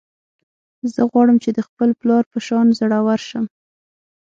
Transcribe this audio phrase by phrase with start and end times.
[0.93, 3.45] زه غواړم چې د خپل پلار په شان زړور شم